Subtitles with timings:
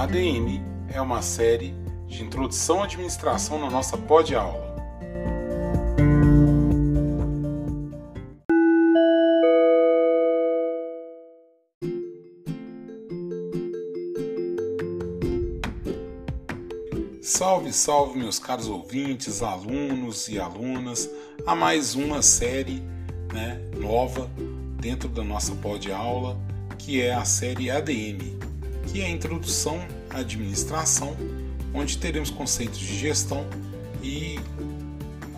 [0.00, 0.62] ADM
[0.94, 1.74] é uma série
[2.06, 4.74] de introdução à administração na nossa pod aula.
[17.20, 21.10] Salve, salve, meus caros ouvintes, alunos e alunas,
[21.46, 22.82] a mais uma série
[23.34, 24.30] né, nova
[24.80, 26.38] dentro da nossa pod aula,
[26.78, 28.49] que é a série ADM,
[28.90, 29.80] que é a introdução
[30.10, 31.16] à administração,
[31.72, 33.46] onde teremos conceitos de gestão
[34.02, 34.40] e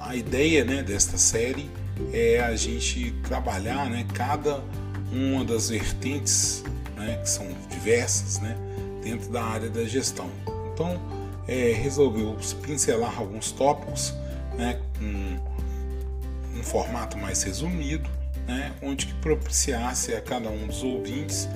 [0.01, 1.71] a ideia né, desta série
[2.13, 4.63] é a gente trabalhar né, cada
[5.13, 6.65] uma das vertentes,
[6.97, 8.57] né, que são diversas, né,
[9.05, 10.31] dentro da área da gestão.
[10.73, 10.99] Então,
[11.47, 14.15] é, resolveu pincelar alguns tópicos
[14.57, 18.09] né, com um formato mais resumido,
[18.47, 21.49] né, onde que propiciasse a cada um dos ouvintes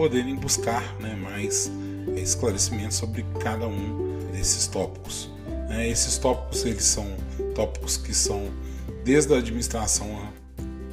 [0.00, 1.70] poderem buscar né, mais
[2.16, 5.30] esclarecimentos sobre cada um desses tópicos.
[5.68, 7.06] É, esses tópicos eles são
[7.54, 8.48] tópicos que são
[9.04, 10.08] desde a administração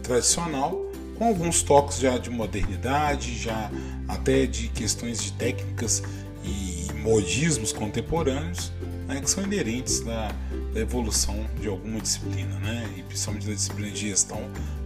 [0.04, 3.72] tradicional, com alguns toques já de modernidade, já
[4.10, 6.04] até de questões de técnicas
[6.44, 8.74] e modismos contemporâneos,
[9.08, 10.36] né, que são inerentes da,
[10.74, 14.42] da, evolução de alguma disciplina, né, e principalmente da disciplina de gestão,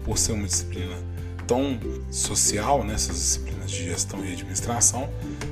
[0.05, 0.95] por ser uma disciplina
[1.51, 1.77] tão
[2.09, 5.09] social, né, disciplinas de gestão e administração,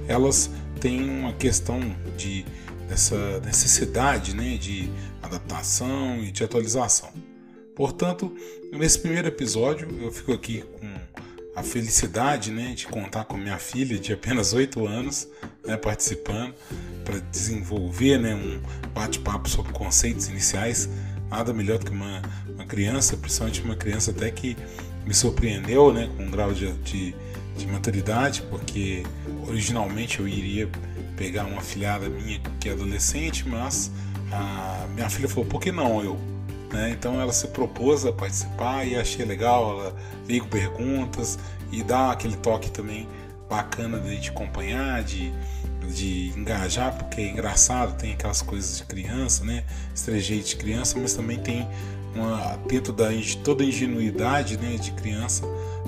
[0.08, 1.78] elas têm uma questão
[2.18, 2.46] de
[2.88, 4.90] dessa necessidade né, de
[5.22, 7.10] adaptação e de atualização.
[7.76, 8.34] Portanto,
[8.72, 10.90] nesse primeiro episódio eu fico aqui com
[11.54, 15.28] a felicidade né, de contar com minha filha de apenas 8 anos
[15.66, 16.56] né, participando
[17.04, 18.62] para desenvolver né, um
[18.94, 20.90] bate-papo sobre conceitos iniciais.
[21.30, 22.22] Nada melhor do que uma,
[22.56, 24.56] uma criança, principalmente uma criança até que
[25.06, 27.16] me surpreendeu né, com um grau de, de,
[27.58, 29.04] de maturidade, porque
[29.48, 30.70] originalmente eu iria
[31.18, 33.92] pegar uma filhada minha que é adolescente, mas
[34.32, 36.18] a minha filha falou, por que não eu?
[36.72, 36.92] Né?
[36.92, 41.40] Então ela se propôs a participar e achei legal, ela veio com perguntas
[41.72, 43.08] e dá aquele toque também
[43.50, 45.34] bacana de, de acompanhar, de,
[45.92, 49.64] de engajar, porque é engraçado, tem aquelas coisas de criança, né?
[49.96, 51.68] De criança, mas também tem
[52.20, 53.10] uma, dentro da
[53.44, 55.44] toda a ingenuidade né, de criança,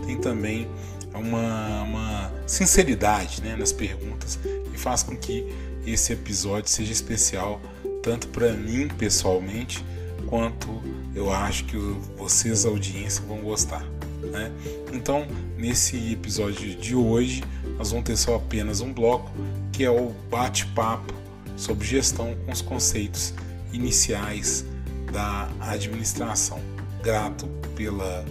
[0.06, 0.68] tem também
[1.14, 4.40] uma, uma sinceridade né, nas perguntas
[4.74, 5.46] e faz com que
[5.86, 7.60] esse episódio seja especial
[8.02, 9.84] tanto para mim pessoalmente
[10.28, 10.82] quanto
[11.14, 11.78] eu acho que
[12.18, 13.86] vocês, a audiência, vão gostar.
[14.22, 14.52] Né?
[14.94, 15.28] Então,
[15.58, 17.44] nesse episódio de hoje,
[17.78, 19.30] nós vamos ter só apenas um bloco
[19.74, 21.14] que é o bate-papo
[21.58, 23.34] sobre gestão com os conceitos
[23.74, 24.66] iniciais
[25.12, 26.60] da administração.
[27.04, 28.26] Grato pela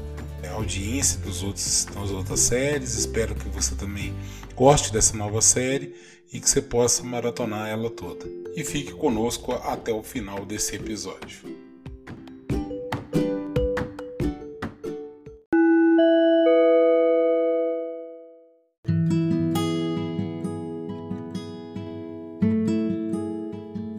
[0.54, 2.94] audiência dos outros, das outras séries.
[2.94, 4.14] Espero que você também
[4.54, 5.94] goste dessa nova série
[6.32, 8.26] e que você possa maratonar ela toda.
[8.54, 11.60] E fique conosco até o final desse episódio.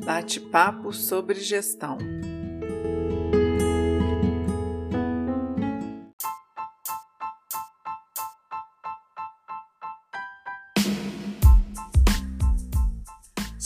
[0.05, 1.97] Bate-papo sobre gestão.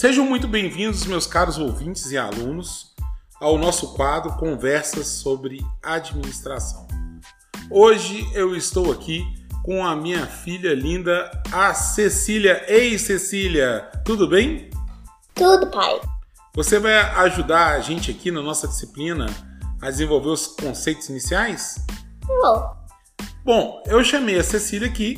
[0.06, 2.94] Sejam muito bem-vindos, meus caros ouvintes e alunos,
[3.42, 6.86] ao nosso quadro Conversas sobre Administração.
[7.72, 9.26] Hoje eu estou aqui
[9.64, 12.64] com a minha filha linda, a Cecília.
[12.68, 14.70] Ei, Cecília, tudo bem?
[15.34, 16.00] Tudo, pai.
[16.54, 19.26] Você vai ajudar a gente aqui na nossa disciplina
[19.82, 21.84] a desenvolver os conceitos iniciais?
[22.28, 22.70] Vou.
[23.44, 25.18] Bom, eu chamei a Cecília aqui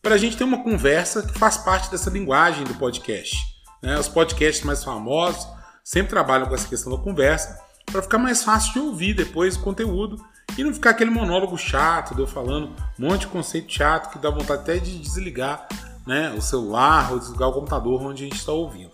[0.00, 3.50] para a gente ter uma conversa que faz parte dessa linguagem do podcast.
[3.82, 3.98] Né?
[3.98, 5.46] Os podcasts mais famosos
[5.82, 9.60] sempre trabalham com essa questão da conversa para ficar mais fácil de ouvir depois o
[9.60, 10.22] conteúdo
[10.56, 14.18] e não ficar aquele monólogo chato de eu falando um monte de conceito chato que
[14.18, 15.66] dá vontade até de desligar
[16.06, 18.92] né, o celular ou desligar o computador onde a gente está ouvindo.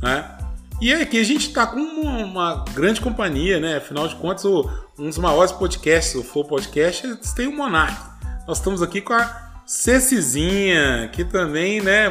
[0.00, 0.38] Né?
[0.80, 3.76] E aqui a gente está com uma, uma, grande companhia, né?
[3.76, 4.68] Afinal de contas, o,
[4.98, 7.96] um dos maiores podcasts, o Flow Podcast, tem o Monark.
[8.46, 12.04] Nós estamos aqui com a Cecizinha, que também, né,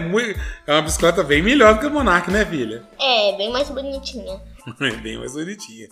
[0.65, 2.83] é uma bicicleta bem melhor do que a Monark, né, filha?
[2.99, 4.41] É, bem mais bonitinha.
[4.81, 5.87] É, bem mais bonitinha.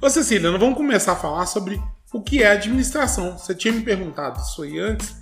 [0.00, 3.36] Ô, Cecília, nós vamos começar a falar sobre o que é administração.
[3.36, 5.16] Você tinha me perguntado isso aí antes.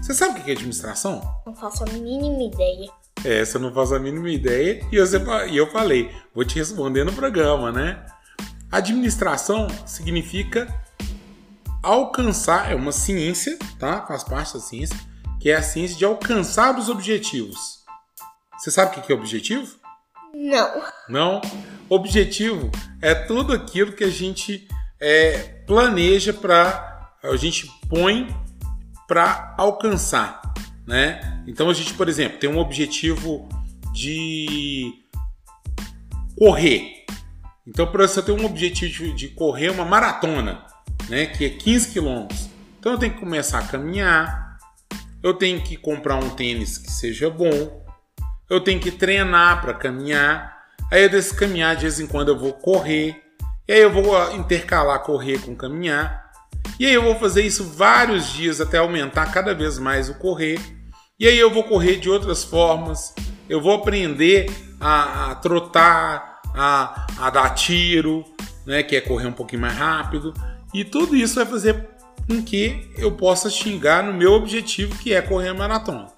[0.00, 1.20] Você sabe o que é administração?
[1.44, 2.90] Não faço a mínima ideia.
[3.24, 5.18] É, você não faz a mínima ideia e, você,
[5.50, 8.04] e eu falei, vou te responder no programa, né?
[8.70, 10.66] Administração significa
[11.82, 14.04] alcançar, é uma ciência, tá?
[14.06, 14.96] Faz parte da ciência
[15.40, 17.84] que é a ciência de alcançar os objetivos.
[18.58, 19.76] Você sabe o que é objetivo?
[20.34, 20.82] Não.
[21.08, 21.40] Não.
[21.88, 24.66] Objetivo é tudo aquilo que a gente
[25.00, 28.28] é, planeja para a gente põe
[29.08, 30.40] para alcançar,
[30.86, 31.42] né?
[31.46, 33.48] Então a gente, por exemplo, tem um objetivo
[33.92, 34.92] de
[36.36, 37.04] correr.
[37.66, 40.64] Então, para você ter um objetivo de correr uma maratona,
[41.08, 42.48] né, que é 15 quilômetros,
[42.78, 44.45] então eu tenho que começar a caminhar,
[45.26, 47.84] eu tenho que comprar um tênis que seja bom,
[48.48, 50.56] eu tenho que treinar para caminhar,
[50.88, 53.20] aí desse caminhar de vez em quando eu vou correr,
[53.66, 56.30] e aí eu vou intercalar correr com caminhar,
[56.78, 60.60] e aí eu vou fazer isso vários dias até aumentar cada vez mais o correr,
[61.18, 63.12] e aí eu vou correr de outras formas,
[63.48, 64.46] eu vou aprender
[64.80, 68.24] a, a trotar, a, a dar tiro,
[68.64, 70.32] né, que é correr um pouquinho mais rápido,
[70.72, 71.95] e tudo isso vai fazer
[72.26, 76.08] com que eu possa xingar no meu objetivo, que é correr a maratona.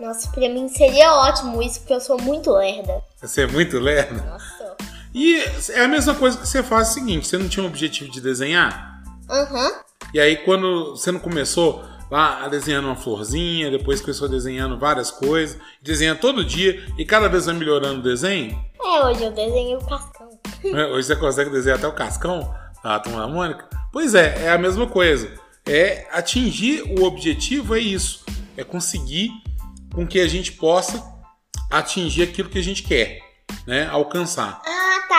[0.00, 3.02] Nossa, pra mim seria ótimo isso, porque eu sou muito lerda.
[3.20, 4.20] Você é muito lerda?
[4.20, 4.76] Nossa.
[5.14, 5.36] E
[5.70, 8.20] é a mesma coisa que você faz o seguinte: você não tinha um objetivo de
[8.20, 9.00] desenhar?
[9.30, 9.70] Aham.
[10.12, 15.58] E aí, quando você não começou lá desenhando uma florzinha, depois começou desenhando várias coisas,
[15.80, 18.58] desenha todo dia e cada vez vai melhorando o desenho?
[18.84, 20.28] É, hoje eu desenhei o cascão.
[20.92, 22.54] Hoje você consegue desenhar até o cascão
[22.84, 23.68] da turma Mônica?
[23.92, 25.28] Pois é, é a mesma coisa.
[25.66, 28.24] É atingir o objetivo, é isso.
[28.56, 29.30] É conseguir
[29.94, 31.02] com que a gente possa
[31.70, 33.20] atingir aquilo que a gente quer,
[33.66, 33.86] né?
[33.86, 34.60] Alcançar.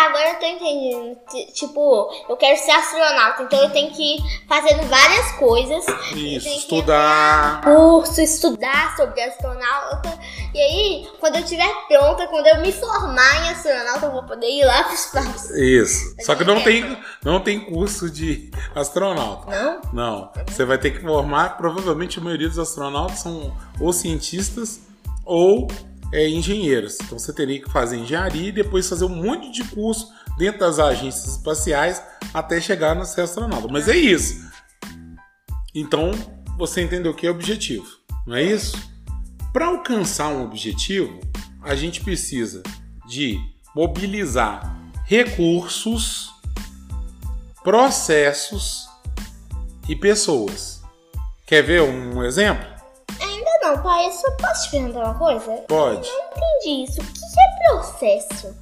[0.03, 1.17] Ah, agora eu tô entendendo.
[1.53, 5.85] Tipo, eu quero ser astronauta, então eu tenho que ir fazendo várias coisas.
[6.13, 7.61] Isso, estudar.
[7.61, 10.19] curso, estudar sobre astronauta.
[10.53, 14.49] E aí, quando eu estiver pronta, quando eu me formar em astronauta, eu vou poder
[14.49, 15.55] ir lá pro espaço.
[15.57, 16.15] Isso.
[16.19, 19.51] Só que não tem, não tem curso de astronauta.
[19.51, 19.81] Não?
[19.93, 20.31] Não.
[20.47, 21.57] Você vai ter que formar.
[21.57, 24.81] Provavelmente a maioria dos astronautas são ou cientistas
[25.25, 25.67] ou
[26.13, 26.97] é, engenheiros.
[27.01, 30.79] Então você teria que fazer engenharia e depois fazer um monte de curso dentro das
[30.79, 32.01] agências espaciais
[32.33, 33.67] até chegar no ser astronauta.
[33.69, 34.35] Mas é isso.
[35.73, 36.11] Então
[36.57, 37.87] você entendeu o que é objetivo,
[38.27, 38.77] não é isso?
[39.51, 41.19] Para alcançar um objetivo,
[41.61, 42.61] a gente precisa
[43.07, 43.39] de
[43.75, 46.31] mobilizar recursos,
[47.63, 48.87] processos
[49.89, 50.81] e pessoas.
[51.45, 52.72] Quer ver um exemplo?
[53.63, 54.07] Não, pai.
[54.07, 55.51] Eu só posso te perguntar uma coisa?
[55.69, 56.05] Pode.
[56.05, 56.99] Entendi isso.
[56.99, 58.53] O que é processo?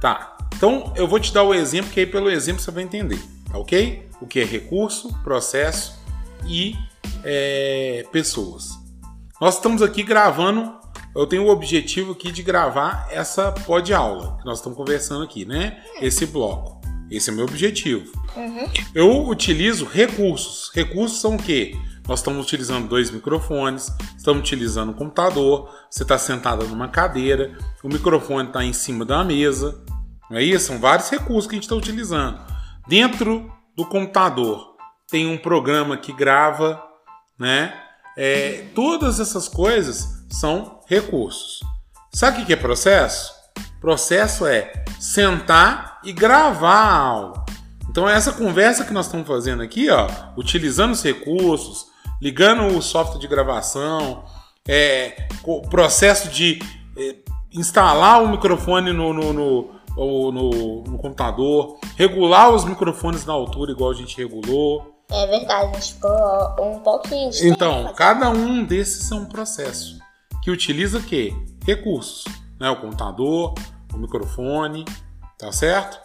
[0.00, 0.36] Tá.
[0.54, 3.20] Então eu vou te dar o exemplo, que aí pelo exemplo você vai entender,
[3.50, 4.08] tá ok?
[4.20, 5.98] O que é recurso, processo
[6.46, 6.76] e
[7.24, 8.78] é, pessoas.
[9.40, 10.72] Nós estamos aqui gravando.
[11.16, 15.44] Eu tenho o objetivo aqui de gravar essa pod aula que nós estamos conversando aqui,
[15.44, 15.82] né?
[16.00, 16.80] Esse bloco.
[17.10, 18.12] Esse é o meu objetivo.
[18.94, 20.70] Eu utilizo recursos.
[20.72, 21.74] Recursos são o quê?
[22.06, 27.88] Nós estamos utilizando dois microfones, estamos utilizando um computador, você está sentado numa cadeira, o
[27.88, 29.82] microfone está em cima da mesa.
[30.30, 30.66] Não é isso?
[30.66, 32.38] São vários recursos que a gente está utilizando.
[32.86, 34.76] Dentro do computador
[35.08, 36.82] tem um programa que grava,
[37.38, 37.74] né?
[38.16, 41.60] É, todas essas coisas são recursos.
[42.12, 43.32] Sabe o que é processo?
[43.80, 47.44] Processo é sentar e gravar a aula.
[47.88, 50.06] Então essa conversa que nós estamos fazendo aqui, ó,
[50.36, 51.93] utilizando os recursos,
[52.24, 54.24] ligando o software de gravação,
[54.66, 56.58] é, o processo de
[56.96, 57.16] é,
[57.52, 59.70] instalar o microfone no, no, no,
[60.32, 64.90] no- no computador, regular os microfones na altura igual a gente regulou.
[65.10, 69.98] É verdade, a gente ficou um pouquinho de Então, cada um desses é um processo
[70.42, 71.30] que utiliza o quê?
[71.66, 72.24] Recursos,
[72.58, 72.70] né?
[72.70, 73.52] O computador,
[73.92, 74.86] o microfone,
[75.38, 76.00] tá certo?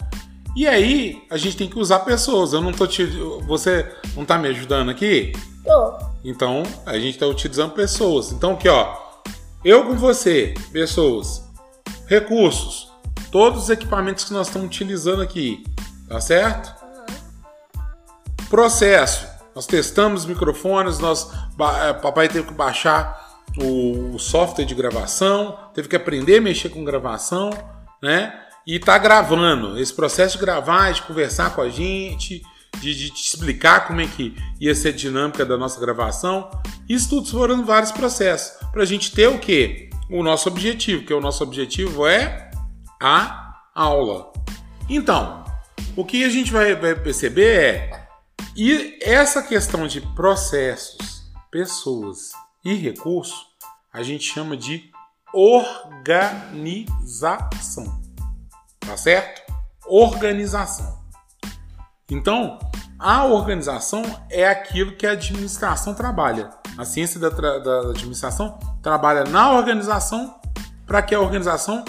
[0.54, 2.52] E aí, a gente tem que usar pessoas.
[2.52, 3.06] Eu não tô te...
[3.48, 5.32] Você não tá me ajudando aqui?
[5.70, 6.00] Tô.
[6.26, 8.32] Então, a gente está utilizando pessoas.
[8.32, 8.98] Então, aqui, ó.
[9.64, 11.44] Eu com você, pessoas.
[12.08, 12.92] Recursos.
[13.32, 15.64] Todos os equipamentos que nós estamos utilizando aqui.
[16.08, 16.74] Tá certo?
[18.50, 19.28] Processo.
[19.54, 21.30] Nós testamos os microfones, nós,
[21.84, 26.70] eh, papai teve que baixar o, o software de gravação, teve que aprender a mexer
[26.70, 27.52] com gravação,
[28.02, 28.34] né?
[28.66, 29.78] E tá gravando.
[29.78, 32.42] Esse processo de gravar, de conversar com a gente,
[32.80, 36.50] de, de te explicar como é que ia ser a dinâmica da nossa gravação.
[36.88, 38.58] Isso tudo foram vários processos.
[38.72, 39.90] Pra gente ter o quê?
[40.10, 42.50] O nosso objetivo, que o nosso objetivo é
[43.02, 44.34] a aula.
[44.90, 45.44] Então,
[45.96, 48.00] o que a gente vai, vai perceber é
[48.56, 52.32] e essa questão de processos, pessoas
[52.66, 53.48] e recursos,
[53.94, 54.92] a gente chama de
[55.34, 56.26] organização.
[58.80, 59.42] Tá certo?
[59.88, 60.99] Organização.
[62.10, 62.58] Então,
[62.98, 66.50] a organização é aquilo que a administração trabalha.
[66.78, 70.36] A ciência da, tra- da administração trabalha na organização
[70.86, 71.86] para que a organização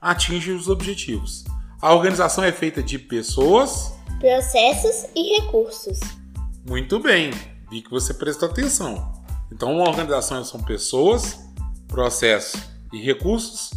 [0.00, 1.44] atinja os objetivos.
[1.80, 5.98] A organização é feita de pessoas, processos e recursos.
[6.68, 7.30] Muito bem,
[7.70, 9.12] vi que você prestou atenção.
[9.50, 11.40] Então, uma organização são pessoas,
[11.88, 12.60] processos
[12.92, 13.70] e recursos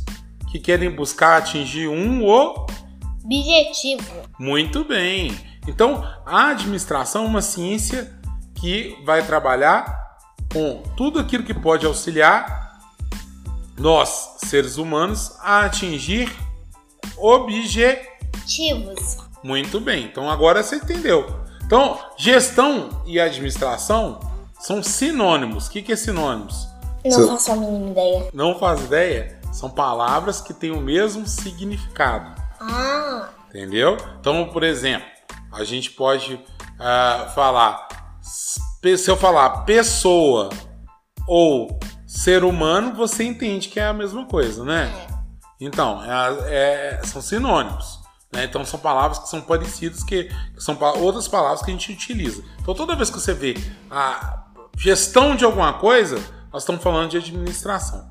[0.52, 4.04] que querem buscar atingir um objetivo.
[4.40, 5.36] Muito bem.
[5.68, 8.12] Então, a administração é uma ciência
[8.56, 10.04] que vai trabalhar
[10.52, 12.80] com tudo aquilo que pode auxiliar
[13.78, 16.34] nós, seres humanos, a atingir
[17.18, 19.18] objetivos.
[19.44, 20.06] Muito bem.
[20.06, 21.42] Então, agora você entendeu.
[21.66, 24.20] Então, gestão e administração
[24.60, 25.68] são sinônimos.
[25.68, 26.68] O que, que é sinônimos?
[27.04, 28.30] Não faço a mínima ideia.
[28.34, 29.40] Não faz ideia?
[29.52, 32.42] São palavras que têm o mesmo significado.
[32.60, 33.30] Ah.
[33.50, 33.98] Entendeu?
[34.20, 35.08] Então, por exemplo,
[35.56, 37.88] a gente pode uh, falar.
[38.22, 40.50] Se eu falar pessoa
[41.28, 44.92] ou ser humano, você entende que é a mesma coisa, né?
[45.12, 45.16] É.
[45.60, 48.00] Então, é, é, são sinônimos.
[48.32, 48.44] Né?
[48.44, 52.44] Então, são palavras que são parecidas, que, que são outras palavras que a gente utiliza.
[52.62, 53.56] Então, toda vez que você vê
[53.90, 54.46] a
[54.78, 56.18] gestão de alguma coisa,
[56.52, 58.10] nós estamos falando de administração.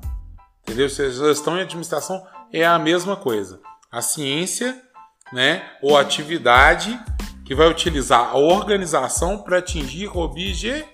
[0.63, 0.89] Entendeu?
[0.89, 3.61] Gestão e administração é a mesma coisa.
[3.91, 4.81] A ciência,
[5.31, 6.99] né, ou atividade
[7.45, 10.85] que vai utilizar a organização para atingir o objetivo.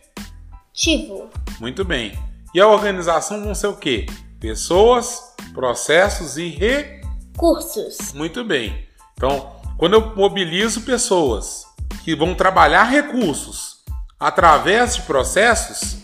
[1.60, 2.17] Muito bem.
[2.53, 4.05] E a organização vão ser o quê?
[4.39, 8.12] Pessoas, processos e recursos.
[8.13, 8.86] Muito bem.
[9.13, 11.65] Então, quando eu mobilizo pessoas
[12.03, 13.77] que vão trabalhar recursos
[14.20, 16.00] através de processos,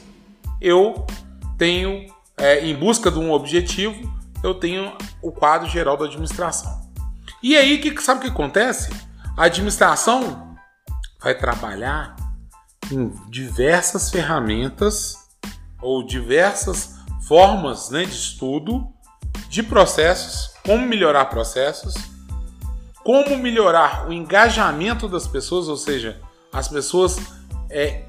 [0.61, 1.05] eu
[1.57, 2.05] tenho,
[2.37, 6.87] é, em busca de um objetivo, eu tenho o quadro geral da administração.
[7.43, 8.89] E aí, que, sabe o que acontece?
[9.38, 10.58] A administração
[11.22, 12.15] vai trabalhar
[12.91, 15.15] em diversas ferramentas
[15.79, 16.96] ou diversas
[17.27, 18.91] formas né, de estudo
[19.48, 21.94] de processos, como melhorar processos,
[23.03, 26.20] como melhorar o engajamento das pessoas, ou seja,
[26.51, 27.17] as pessoas
[27.70, 28.06] é,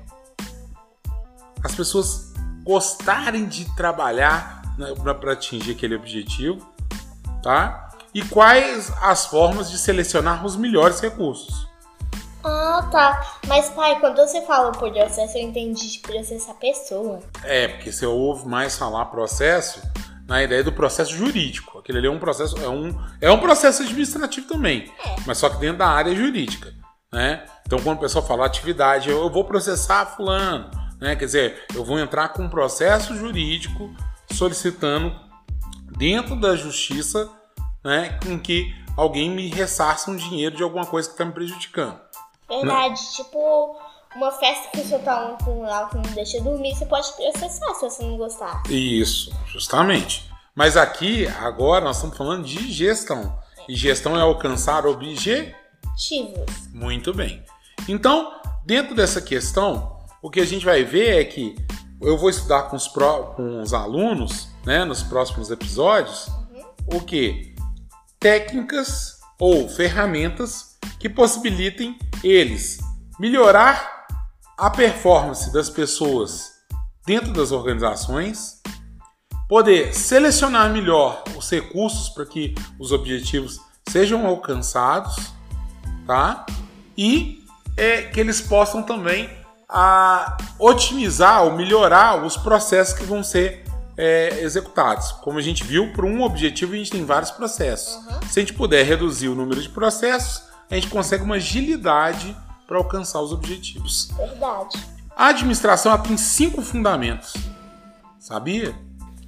[1.63, 2.33] as pessoas
[2.65, 6.67] gostarem de trabalhar né, para atingir aquele objetivo,
[7.43, 7.88] tá?
[8.15, 11.69] E quais as formas de selecionar os melhores recursos.
[12.43, 13.38] Ah, tá.
[13.47, 17.21] Mas, pai, quando você fala por processo, eu entendi de processar pessoa.
[17.45, 19.83] É, porque você ouve mais falar processo
[20.29, 21.79] na ideia do processo jurídico.
[21.79, 25.17] Aquele ali é um processo, é um, é um processo administrativo também, é.
[25.27, 26.73] mas só que dentro da área jurídica,
[27.11, 27.45] né?
[27.67, 31.17] Então, quando o pessoal fala atividade, eu vou processar fulano, né?
[31.17, 33.91] Quer dizer, eu vou entrar com um processo jurídico
[34.31, 35.15] solicitando
[35.97, 37.31] dentro da justiça,
[37.85, 41.99] né, com que alguém me ressarça um dinheiro de alguma coisa que está me prejudicando.
[42.49, 43.77] Verdade, tipo
[44.17, 47.81] uma festa que você tá um lá que não deixa dormir, você pode processar se
[47.83, 48.63] você não gostar.
[48.69, 50.29] Isso, justamente.
[50.55, 53.39] Mas aqui, agora, nós estamos falando de gestão.
[53.69, 55.55] E gestão é alcançar objetivos.
[56.73, 57.45] Muito bem.
[57.87, 58.33] Então,
[58.65, 61.55] dentro dessa questão, o que a gente vai ver é que
[62.01, 66.97] eu vou estudar com os, pro, com os alunos, né, nos próximos episódios, uhum.
[66.97, 67.55] o que?
[68.21, 72.79] Técnicas ou ferramentas que possibilitem eles
[73.19, 74.07] melhorar
[74.57, 76.51] a performance das pessoas
[77.07, 78.61] dentro das organizações,
[79.49, 85.33] poder selecionar melhor os recursos para que os objetivos sejam alcançados,
[86.07, 86.45] tá?
[86.97, 87.43] E
[87.77, 89.31] é, que eles possam também
[89.69, 93.65] a otimizar ou melhorar os processos que vão ser
[93.99, 95.11] é, executados.
[95.11, 97.95] Como a gente viu, por um objetivo a gente tem vários processos.
[97.97, 98.28] Uhum.
[98.28, 102.37] Se a gente puder reduzir o número de processos, a gente consegue uma agilidade
[102.67, 104.09] para alcançar os objetivos.
[104.17, 104.78] Verdade.
[105.17, 107.35] A administração tem cinco fundamentos.
[108.21, 108.73] Sabia?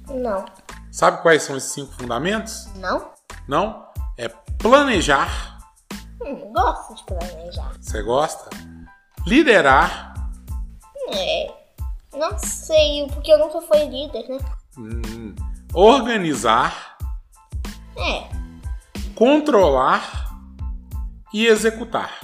[0.07, 0.45] Não.
[0.89, 2.67] Sabe quais são esses cinco fundamentos?
[2.75, 3.11] Não.
[3.47, 3.85] Não?
[4.17, 5.59] É planejar.
[6.21, 7.73] Hum, gosto de planejar.
[7.81, 8.49] Você gosta?
[9.27, 10.13] Liderar.
[11.09, 11.53] É.
[12.13, 14.37] Não sei, porque eu nunca fui líder, né?
[15.73, 16.97] Organizar.
[17.97, 18.29] É.
[19.15, 20.31] Controlar
[21.33, 22.19] e executar.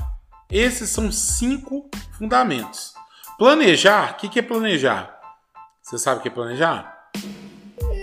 [0.49, 2.93] Esses são cinco fundamentos.
[3.37, 5.19] Planejar, o que, que é planejar?
[5.81, 7.11] Você sabe o que é planejar?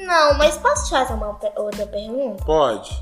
[0.06, 2.44] Não, mas posso te fazer uma outra pergunta?
[2.44, 3.00] Pode.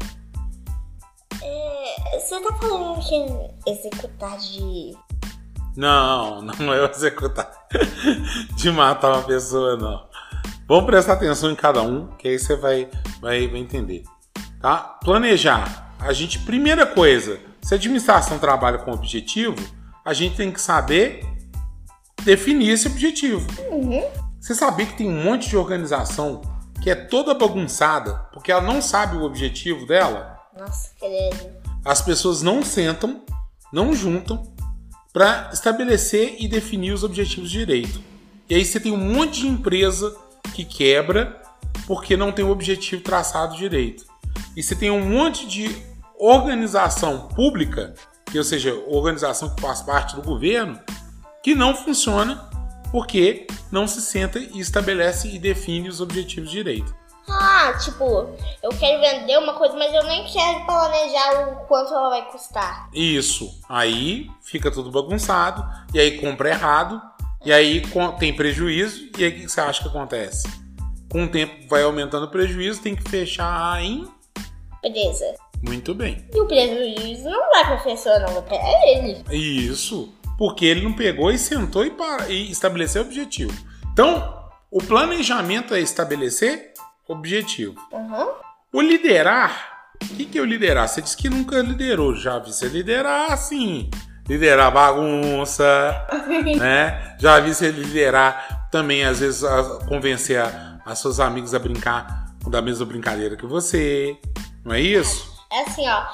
[1.43, 4.97] É, você tá falando que executar de
[5.77, 7.51] não, não é executar
[8.57, 10.07] de matar uma pessoa, não.
[10.67, 12.89] Vamos prestar atenção em cada um, que aí você vai,
[13.21, 14.05] vai, vai entender.
[14.61, 14.79] Tá?
[15.05, 15.95] Planejar.
[15.99, 19.57] A gente, primeira coisa, se a administração trabalha com objetivo,
[20.05, 21.25] a gente tem que saber
[22.25, 23.47] definir esse objetivo.
[23.71, 24.03] Uhum.
[24.41, 26.41] Você sabia que tem um monte de organização
[26.83, 31.53] que é toda bagunçada, porque ela não sabe o objetivo dela, Nossa, credo.
[31.85, 33.23] as pessoas não sentam,
[33.73, 34.53] não juntam
[35.13, 38.03] para estabelecer e definir os objetivos direito.
[38.51, 40.13] E aí você tem um monte de empresa
[40.53, 41.41] que quebra
[41.87, 44.05] porque não tem o objetivo traçado direito.
[44.57, 45.83] E você tem um monte de
[46.19, 47.95] organização pública,
[48.27, 50.79] que, ou seja, organização que faz parte do governo,
[51.43, 52.49] que não funciona
[52.91, 56.95] porque não se senta e estabelece e define os objetivos direito.
[57.29, 58.05] Ah, tipo,
[58.63, 62.91] eu quero vender uma coisa, mas eu nem quero planejar o quanto ela vai custar.
[62.93, 63.61] Isso.
[63.69, 67.01] Aí fica tudo bagunçado, e aí compra errado,
[67.45, 67.83] e aí
[68.19, 70.49] tem prejuízo, e aí o que você acha que acontece?
[71.11, 74.07] Com o tempo vai aumentando o prejuízo, tem que fechar em.
[74.83, 75.35] Beleza.
[75.63, 76.27] Muito bem.
[76.35, 78.57] E o prejuízo não vai pra pessoa, não, vai pra
[78.89, 79.23] ele.
[79.31, 80.13] Isso.
[80.39, 83.53] Porque ele não pegou e sentou e, para- e estabeleceu o objetivo.
[83.93, 86.73] Então, o planejamento é estabelecer
[87.07, 87.77] objetivo.
[87.93, 88.29] Uhum.
[88.73, 90.89] O liderar, o que, que é o liderar?
[90.89, 93.89] Você disse que nunca liderou, já vi você liderar assim.
[94.33, 96.07] Liderar bagunça,
[96.59, 97.17] né?
[97.19, 102.33] Já vi você liderar também, às vezes, a- convencer a, as seus amigos a brincar
[102.49, 104.19] da mesma brincadeira que você.
[104.65, 105.31] Não é isso?
[105.53, 106.05] É assim, ó.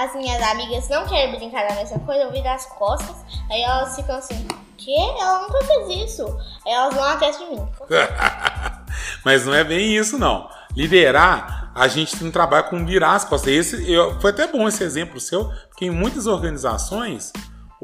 [0.00, 3.16] As minhas amigas não querem brincar da mesma coisa, eu viro as costas,
[3.50, 4.94] aí elas ficam assim, que?
[4.96, 6.24] Ela nunca fez isso.
[6.64, 7.68] Aí elas vão atrás de mim.
[9.24, 10.48] Mas não é bem isso, não.
[10.76, 13.52] Liderar, a gente tem um trabalho com virar as costas.
[13.52, 17.32] Esse, eu, foi até bom esse exemplo seu, porque em muitas organizações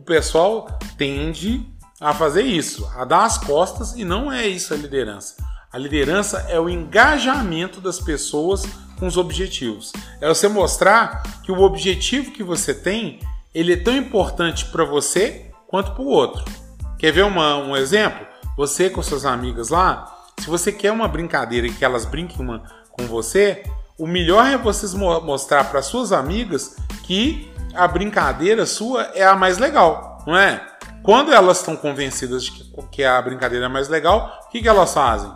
[0.00, 0.66] o pessoal
[0.96, 1.62] tende
[2.00, 5.36] a fazer isso, a dar as costas, e não é isso a liderança.
[5.70, 8.64] A liderança é o engajamento das pessoas
[8.98, 9.92] com os objetivos.
[10.18, 13.20] É você mostrar que o objetivo que você tem,
[13.54, 16.42] ele é tão importante para você quanto para o outro.
[16.98, 18.26] Quer ver uma- um exemplo?
[18.56, 22.62] Você com suas amigas lá, se você quer uma brincadeira e que elas brinquem uma
[22.90, 23.62] com você,
[23.98, 29.36] o melhor é vocês mo- mostrar para suas amigas que a brincadeira sua é a
[29.36, 30.66] mais legal, não é?
[31.02, 32.52] Quando elas estão convencidas de
[32.90, 35.32] que, a brincadeira é mais legal, o que, que elas fazem?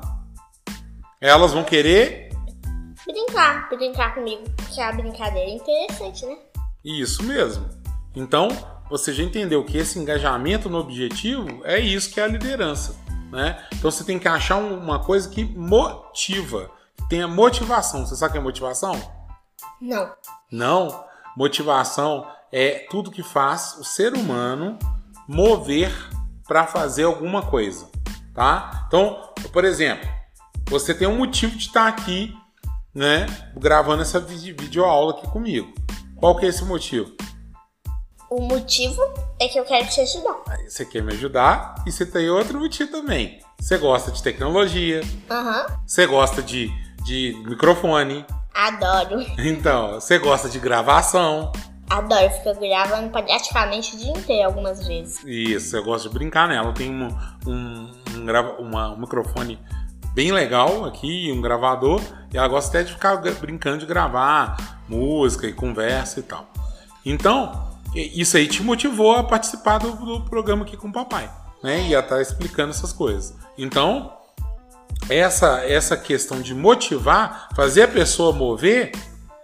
[1.20, 2.24] Elas vão querer
[3.06, 6.36] Brincar, brincar comigo, porque a brincadeira é interessante, né?
[6.82, 7.68] Isso mesmo.
[8.14, 8.48] Então,
[8.88, 12.96] você já entendeu que esse engajamento no objetivo é isso que é a liderança.
[13.30, 13.60] Né?
[13.74, 18.06] Então você tem que achar um- uma coisa que motiva, que tenha motivação.
[18.06, 18.92] Você sabe o que é motivação?
[19.80, 20.12] Não.
[20.52, 21.04] Não.
[21.36, 24.78] Motivação é tudo que faz o ser humano
[25.28, 25.92] mover
[26.46, 27.88] para fazer alguma coisa,
[28.34, 28.84] tá?
[28.86, 30.08] Então, por exemplo,
[30.68, 32.32] você tem um motivo de estar aqui,
[32.94, 35.72] né, gravando essa vide- videoaula aqui comigo.
[36.16, 37.10] Qual que é esse motivo?
[38.30, 39.00] O motivo
[39.40, 40.36] é que eu quero te ajudar.
[40.48, 43.40] Aí Você quer me ajudar e você tem outro motivo também.
[43.60, 45.66] Você gosta de tecnologia, Aham.
[45.86, 46.70] você gosta de,
[47.04, 49.20] de microfone, Adoro.
[49.38, 51.50] então, você gosta de gravação.
[51.90, 52.30] Adoro.
[52.30, 55.22] Fico gravando praticamente o dia inteiro algumas vezes.
[55.24, 56.72] Isso, eu gosto de brincar nela.
[56.72, 57.08] Tem um,
[57.46, 59.58] um, um, grava- uma- um microfone
[60.14, 62.00] bem legal aqui, um gravador,
[62.32, 64.56] e ela gosta até de ficar brincando de gravar
[64.88, 66.46] música e conversa e tal.
[67.04, 71.30] Então, isso aí te motivou a participar do, do programa aqui com o papai,
[71.62, 71.88] né?
[71.88, 73.34] E a estar explicando essas coisas.
[73.58, 74.12] Então,
[75.08, 78.92] essa, essa questão de motivar, fazer a pessoa mover,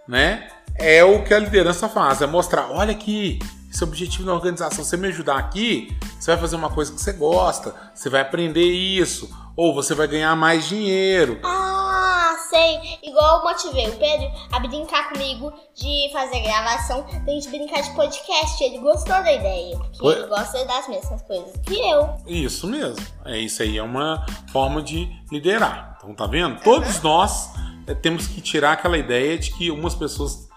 [0.08, 0.48] né?
[0.76, 3.38] É o que a liderança faz, é mostrar, olha aqui,
[3.70, 7.12] esse objetivo da organização, você me ajudar aqui, você vai fazer uma coisa que você
[7.12, 11.38] gosta, você vai aprender isso, ou você vai ganhar mais dinheiro.
[11.44, 12.89] Ah, sei.
[13.20, 17.90] Igual eu motivei o Pedro a brincar comigo de fazer gravação, da gente brincar de
[17.94, 18.64] podcast.
[18.64, 22.16] Ele gostou da ideia, porque Foi- ele gosta das mesmas coisas que eu.
[22.26, 23.06] Isso mesmo.
[23.26, 25.98] É isso aí é uma forma de liderar.
[25.98, 26.62] Então tá vendo?
[26.62, 27.50] Todos nós
[27.86, 30.48] eh, temos que tirar aquela ideia de que umas pessoas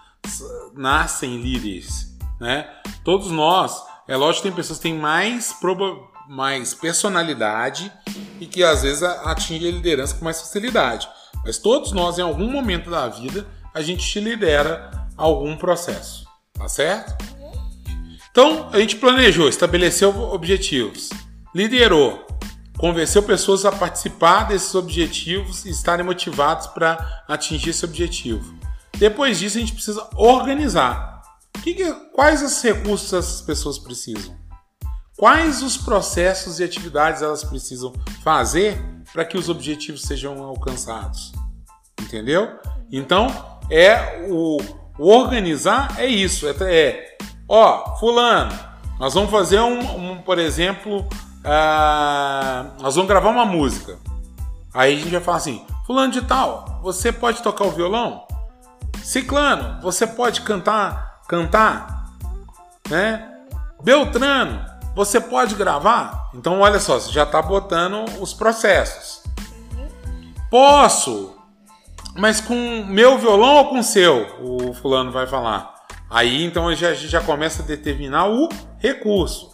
[0.74, 2.66] nascem líderes, né?
[3.04, 5.84] Todos nós, é lógico que tem pessoas que têm mais proba
[6.26, 7.92] mais personalidade
[8.40, 11.06] e que às vezes a- atingem a liderança com mais facilidade.
[11.44, 17.14] Mas todos nós, em algum momento da vida, a gente lidera algum processo, tá certo?
[18.30, 21.10] Então, a gente planejou, estabeleceu objetivos,
[21.54, 22.26] liderou,
[22.76, 28.54] convenceu pessoas a participar desses objetivos e estarem motivados para atingir esse objetivo.
[28.98, 31.22] Depois disso, a gente precisa organizar.
[31.62, 34.36] Que que- quais os recursos essas pessoas precisam?
[35.16, 38.82] Quais os processos e atividades elas precisam fazer
[39.14, 41.32] para que os objetivos sejam alcançados?
[42.02, 42.58] Entendeu?
[42.92, 43.28] Então,
[43.70, 44.58] é o,
[44.98, 46.46] o organizar é isso.
[46.46, 48.52] É, é, ó, fulano,
[48.98, 51.08] nós vamos fazer um, um, por exemplo,
[51.42, 53.98] ah, nós vamos gravar uma música.
[54.74, 58.26] Aí a gente vai falar assim, Fulano de tal, você pode tocar o violão?
[59.02, 62.10] Ciclano, você pode cantar, cantar,
[62.88, 63.30] né?
[63.82, 66.30] Beltrano, você pode gravar?
[66.34, 69.22] Então olha só, você já está botando os processos.
[70.50, 71.36] Posso,
[72.16, 74.26] mas com meu violão ou com seu?
[74.40, 75.74] O fulano vai falar.
[76.08, 79.52] Aí então a gente já começa a determinar o recurso.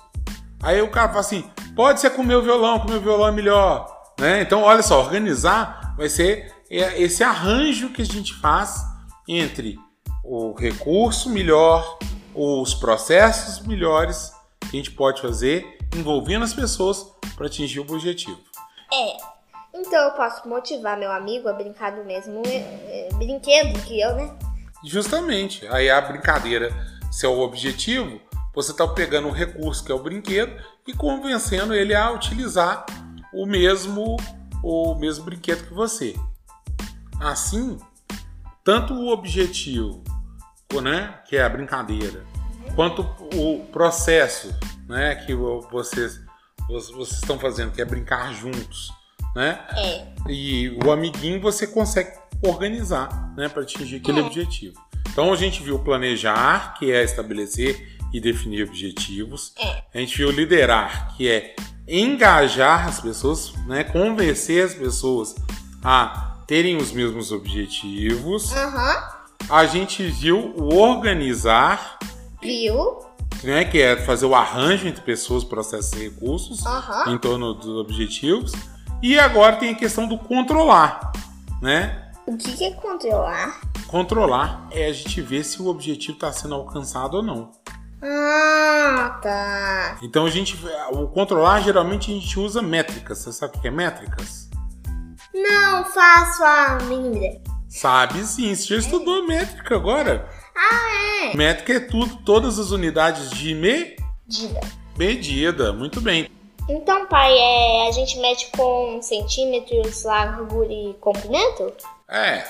[0.62, 4.00] Aí o cara fala assim: pode ser com meu violão, com meu violão é melhor.
[4.18, 4.42] Né?
[4.42, 8.84] Então, olha só, organizar vai ser esse arranjo que a gente faz
[9.26, 9.78] entre
[10.22, 11.98] o recurso melhor,
[12.34, 18.38] os processos melhores que a gente pode fazer envolvendo as pessoas para atingir o objetivo.
[18.92, 19.16] É.
[19.72, 24.14] Então eu posso motivar meu amigo a brincar do mesmo é, é, brinquedo que eu,
[24.14, 24.36] né?
[24.84, 25.66] Justamente.
[25.68, 26.70] Aí a brincadeira,
[27.10, 28.20] se é o objetivo,
[28.54, 30.52] você está pegando o recurso que é o brinquedo
[30.86, 32.84] e convencendo ele a utilizar
[33.32, 34.16] o mesmo
[34.62, 36.14] o mesmo brinquedo que você.
[37.20, 37.78] Assim,
[38.64, 40.02] tanto o objetivo,
[40.82, 42.24] né, que é a brincadeira,
[42.74, 43.02] quanto
[43.34, 44.54] o processo,
[44.88, 46.20] né, que vocês
[46.68, 48.92] vocês estão fazendo, que é brincar juntos,
[49.34, 49.60] né?
[49.76, 50.06] É.
[50.28, 54.22] E o amiguinho você consegue organizar, né, para atingir aquele é.
[54.22, 54.80] objetivo.
[55.10, 59.52] Então a gente viu planejar, que é estabelecer e definir objetivos.
[59.58, 59.82] É.
[59.94, 61.56] A gente viu liderar, que é
[61.88, 65.34] engajar as pessoas, né, convencer as pessoas
[65.82, 68.52] a terem os mesmos objetivos.
[68.52, 69.20] Uhum.
[69.48, 71.98] A gente viu o organizar,
[72.42, 72.98] viu?
[73.42, 77.14] Né, que é fazer o arranjo entre pessoas, processos e recursos uhum.
[77.14, 78.52] em torno dos objetivos.
[79.02, 81.12] E agora tem a questão do controlar,
[81.62, 82.10] né?
[82.26, 83.60] O que é controlar?
[83.86, 87.50] Controlar é a gente ver se o objetivo está sendo alcançado ou não.
[88.02, 89.98] Ah, tá.
[90.02, 90.58] Então a gente,
[90.92, 93.18] o controlar geralmente a gente usa métricas.
[93.18, 94.48] Você sabe o que é métricas?
[95.34, 100.28] Não faço a mínima Sabe sim, você já estudou métrica agora.
[100.54, 101.36] Ah, é?
[101.36, 104.60] Métrica é tudo, todas as unidades de medida.
[104.96, 106.28] Medida, muito bem.
[106.68, 111.72] Então, pai, é, a gente mede com centímetros, largura e comprimento?
[112.08, 112.44] É,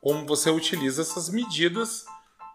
[0.00, 2.04] como você utiliza essas medidas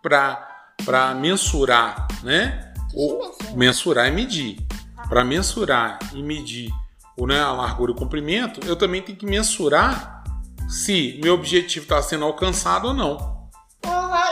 [0.02, 2.74] para mensurar, né?
[2.96, 4.58] O, mensurar e medir.
[5.08, 6.72] Para mensurar e medir
[7.18, 10.24] o, né, a largura e o comprimento, eu também tenho que mensurar
[10.68, 13.43] se meu objetivo está sendo alcançado ou não.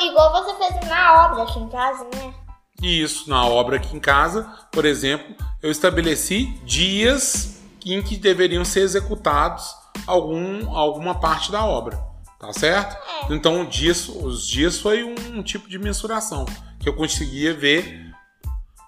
[0.05, 2.33] Igual você fez na obra aqui em casa, né?
[2.81, 8.81] Isso, na obra aqui em casa, por exemplo, eu estabeleci dias em que deveriam ser
[8.81, 9.75] executados
[10.07, 12.11] algum, alguma parte da obra.
[12.39, 12.97] Tá certo?
[13.29, 13.33] É.
[13.33, 16.45] Então, dias, os dias foi um tipo de mensuração
[16.79, 18.11] que eu conseguia ver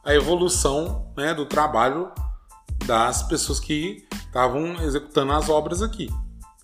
[0.04, 2.12] a evolução né, do trabalho
[2.86, 6.10] das pessoas que estavam executando as obras aqui.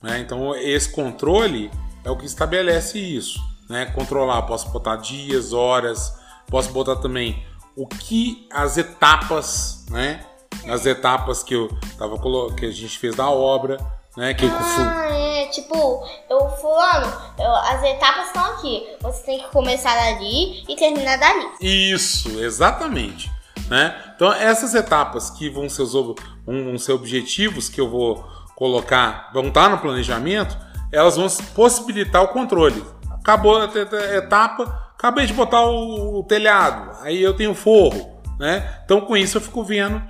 [0.01, 0.19] Né?
[0.19, 1.69] Então, esse controle
[2.03, 3.39] é o que estabelece isso.
[3.69, 3.85] Né?
[3.85, 10.25] Controlar, posso botar dias, horas, posso botar também o que as etapas, né?
[10.67, 12.19] As etapas que eu tava
[12.55, 13.77] que a gente fez da obra,
[14.17, 14.33] né?
[14.33, 18.85] Que ah, é, tipo, eu fulano, eu, as etapas estão aqui.
[19.01, 21.47] Você tem que começar dali e terminar dali.
[21.61, 23.31] Isso, exatamente.
[23.69, 23.95] Né?
[24.15, 29.47] Então essas etapas que vão ser, os, vão ser objetivos que eu vou colocar, vão
[29.47, 30.57] estar no planejamento,
[30.91, 32.83] elas vão possibilitar o controle.
[33.29, 33.69] Acabou a
[34.15, 38.81] etapa, acabei de botar o, o telhado, aí eu tenho forro, né?
[38.83, 40.01] Então com isso eu fico vendo,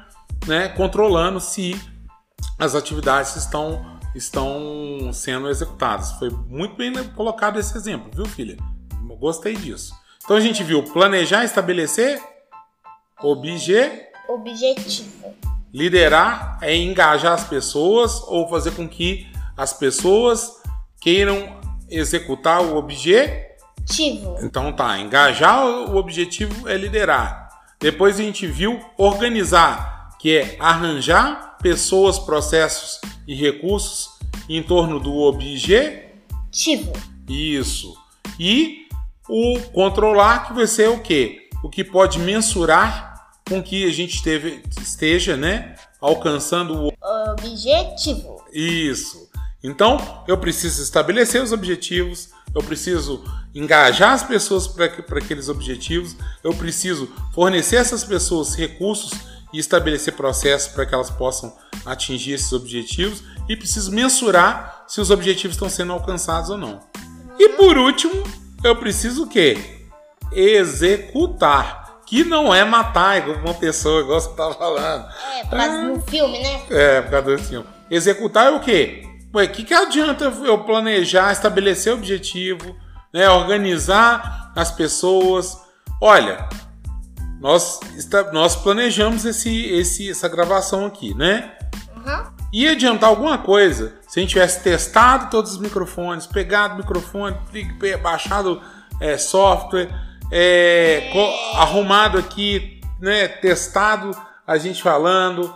[0.47, 1.77] né, controlando se
[2.57, 6.13] as atividades estão estão sendo executadas.
[6.13, 8.55] Foi muito bem colocado esse exemplo, viu, filha?
[9.19, 9.93] Gostei disso.
[10.23, 12.21] Então a gente viu planejar, estabelecer,
[13.21, 14.07] obje...
[14.29, 15.35] objetivo.
[15.73, 19.27] Liderar é engajar as pessoas ou fazer com que
[19.57, 20.61] as pessoas
[21.01, 21.58] queiram
[21.89, 24.37] executar o objetivo.
[24.41, 27.49] Então tá, engajar o objetivo é liderar.
[27.79, 34.09] Depois a gente viu organizar, que é arranjar pessoas, processos e recursos
[34.49, 36.93] em torno do objetivo.
[37.27, 37.95] Isso.
[38.39, 38.87] E
[39.29, 41.49] o controlar que vai ser o quê?
[41.63, 43.09] O que pode mensurar
[43.47, 44.21] com que a gente
[44.81, 46.93] esteja, né, alcançando o
[47.31, 48.43] objetivo.
[48.51, 49.28] Isso.
[49.63, 56.53] Então, eu preciso estabelecer os objetivos, eu preciso engajar as pessoas para aqueles objetivos, eu
[56.53, 59.11] preciso fornecer essas pessoas recursos
[59.51, 61.53] e estabelecer processos para que elas possam
[61.85, 66.79] atingir esses objetivos e preciso mensurar se os objetivos estão sendo alcançados ou não.
[67.37, 68.23] E por último,
[68.63, 69.57] eu preciso o quê?
[70.31, 75.05] Executar, que não é matar uma pessoa, igual você estava falando.
[75.33, 76.61] É, por causa ah, do filme, né?
[76.69, 77.67] É, por causa do filme.
[77.89, 79.08] Executar é o quê?
[79.33, 82.75] O que, que adianta eu planejar, estabelecer objetivo,
[83.13, 85.57] né, organizar as pessoas?
[86.01, 86.49] Olha,
[87.39, 91.53] nós, está, nós planejamos esse, esse, essa gravação aqui, né?
[91.95, 92.39] Uhum.
[92.51, 97.37] Ia adiantar alguma coisa se a gente tivesse testado todos os microfones, pegado o microfone,
[98.01, 98.61] baixado
[98.99, 99.89] é, software,
[100.31, 101.11] é.
[101.55, 104.11] arrumado aqui, né, testado
[104.45, 105.55] a gente falando,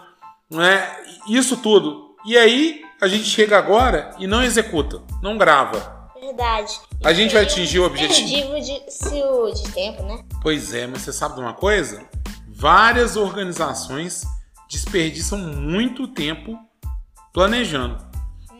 [0.50, 0.88] né,
[1.28, 2.16] isso tudo.
[2.26, 6.10] E aí a gente chega agora e não executa, não grava.
[6.20, 6.80] Verdade.
[7.04, 8.30] A gente vai atingir o objetivo.
[8.62, 10.24] de, de tempo, né?
[10.42, 12.02] Pois é, mas você sabe de uma coisa?
[12.48, 14.24] Várias organizações
[14.70, 16.58] desperdiçam muito tempo
[17.34, 17.98] planejando.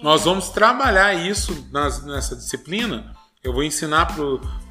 [0.02, 3.16] Nós vamos trabalhar isso nas, nessa disciplina.
[3.42, 4.24] Eu vou ensinar para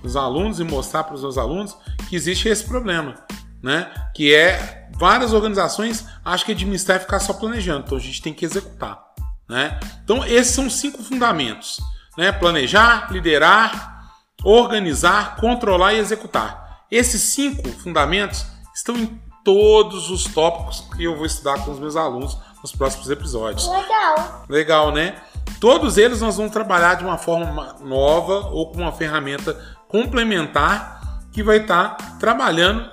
[0.03, 1.75] os alunos e mostrar para os meus alunos
[2.11, 3.15] que existe esse problema,
[3.63, 3.91] né?
[4.15, 8.35] Que é várias organizações acham que administrar é ficar só planejando, então a gente tem
[8.35, 9.12] que executar,
[9.53, 9.79] né?
[10.03, 11.79] Então esses são cinco fundamentos,
[12.17, 12.33] né?
[12.33, 14.11] Planejar, liderar,
[14.43, 16.83] organizar, controlar e executar.
[16.91, 21.97] Esses cinco fundamentos estão em todos os tópicos que eu vou estudar com os meus
[21.97, 23.69] alunos nos próximos episódios.
[23.69, 24.45] Legal.
[24.49, 25.17] Legal, né?
[25.61, 31.43] Todos eles nós vamos trabalhar de uma forma nova ou com uma ferramenta complementar que
[31.43, 32.89] vai estar tá trabalhando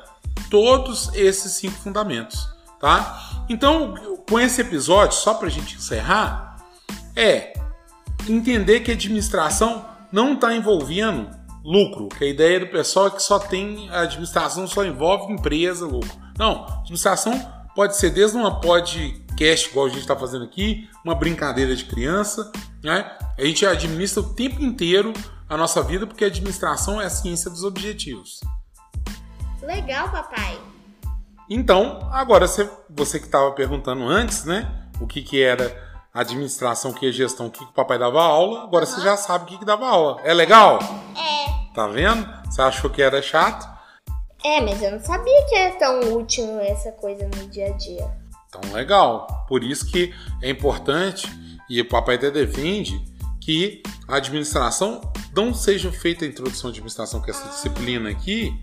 [0.49, 2.47] todos esses cinco fundamentos,
[2.79, 3.19] tá?
[3.47, 3.95] Então,
[4.29, 6.48] com esse episódio, só para a gente encerrar,
[7.15, 7.53] é
[8.27, 11.29] entender que a administração não está envolvendo
[11.63, 15.85] lucro, que a ideia do pessoal é que só tem a administração só envolve empresa,
[15.85, 16.11] lucro.
[16.37, 17.33] Não, administração
[17.75, 22.51] pode ser desde uma podcast, igual a gente está fazendo aqui, uma brincadeira de criança,
[22.83, 23.17] né?
[23.37, 25.13] A gente administra o tempo inteiro
[25.47, 28.39] a nossa vida porque a administração é a ciência dos objetivos.
[29.61, 30.59] Legal, papai.
[31.49, 34.87] Então, agora você, você que estava perguntando antes, né?
[35.01, 38.21] O que, que era administração, o que é gestão, o que, que o papai dava
[38.21, 38.91] aula, agora uhum.
[38.91, 40.21] você já sabe o que, que dava aula.
[40.23, 40.79] É legal?
[41.15, 41.73] É.
[41.73, 42.27] Tá vendo?
[42.45, 43.67] Você achou que era chato?
[44.43, 48.09] É, mas eu não sabia que era tão útil essa coisa no dia a dia.
[48.47, 49.45] Então, legal.
[49.47, 51.27] Por isso que é importante,
[51.69, 52.99] e o papai até defende,
[53.41, 55.01] que a administração
[55.35, 58.53] não seja feita a introdução de administração, que é essa disciplina aqui,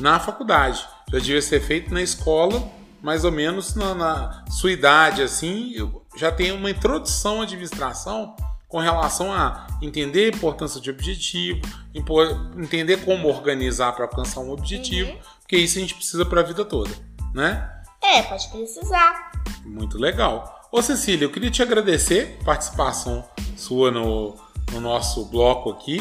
[0.00, 0.86] na faculdade.
[1.10, 2.62] Já devia ser feito na escola,
[3.02, 5.74] mais ou menos na, na sua idade, assim,
[6.16, 8.36] já tem uma introdução à administração
[8.68, 11.60] com relação a entender a importância de objetivo,
[12.56, 15.18] entender como organizar para alcançar um objetivo, uhum.
[15.40, 16.90] porque isso a gente precisa para a vida toda,
[17.34, 17.70] né?
[18.02, 19.30] É, pode precisar.
[19.64, 20.68] Muito legal.
[20.72, 24.34] Ô Cecília, eu queria te agradecer a participação sua no,
[24.72, 26.00] no nosso bloco aqui,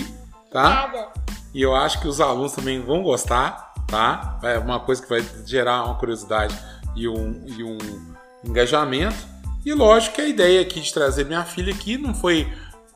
[0.50, 0.70] tá?
[0.70, 1.10] Nada.
[1.54, 4.40] E eu acho que os alunos também vão gostar, tá?
[4.44, 6.58] É uma coisa que vai gerar uma curiosidade
[6.96, 7.78] e um, e um
[8.44, 9.32] engajamento.
[9.66, 12.48] E lógico que a ideia aqui de trazer minha filha aqui não foi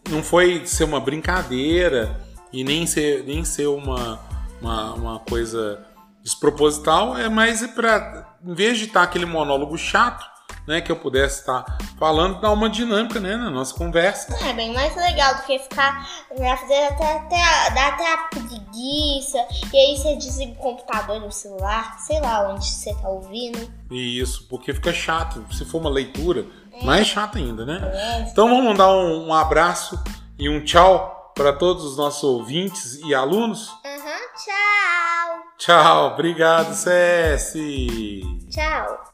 [0.09, 2.19] não foi ser uma brincadeira
[2.53, 4.19] e nem ser, nem ser uma,
[4.61, 5.85] uma, uma coisa
[6.23, 10.25] desproposital, é mais para, em vez de estar aquele monólogo chato,
[10.67, 14.35] né, que eu pudesse estar falando, dar uma dinâmica né, na nossa conversa.
[14.47, 19.37] É bem mais legal do que ficar né, fazer até, até, dá até a preguiça,
[19.71, 23.71] e aí você desliga o computador no celular, sei lá onde você tá ouvindo.
[23.91, 25.45] Isso, porque fica chato.
[25.53, 26.83] Se for uma leitura, é.
[26.83, 27.79] mais chato ainda, né?
[27.93, 28.29] É.
[28.29, 30.01] Então vamos mandar um, um abraço
[30.37, 33.69] e um tchau para todos os nossos ouvintes e alunos.
[33.69, 35.43] Uhum, tchau.
[35.57, 38.21] Tchau, obrigado, Cessi.
[38.49, 39.04] Tchau.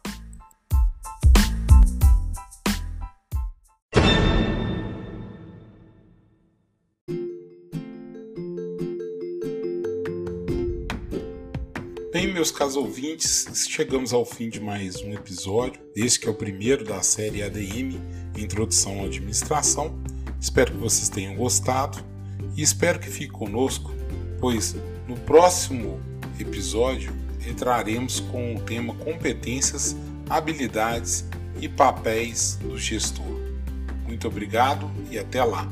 [12.41, 15.79] Meus caros ouvintes, chegamos ao fim de mais um episódio.
[15.95, 18.01] Esse que é o primeiro da série ADM,
[18.35, 20.01] Introdução à Administração.
[20.39, 22.03] Espero que vocês tenham gostado
[22.57, 23.93] e espero que fique conosco,
[24.39, 24.75] pois
[25.07, 26.01] no próximo
[26.39, 27.13] episódio
[27.47, 29.95] entraremos com o tema competências,
[30.27, 31.23] habilidades
[31.61, 33.39] e papéis do gestor.
[34.07, 35.69] Muito obrigado e até lá!